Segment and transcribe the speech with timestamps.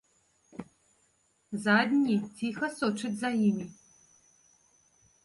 [1.65, 3.67] Задні ціха сочыць за імі.